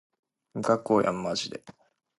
[0.55, 1.63] 無加工やんまじで